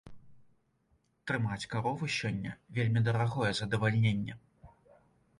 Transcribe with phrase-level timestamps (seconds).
[1.31, 4.33] Трымаць карову сёння вельмі дарагое задавальненне.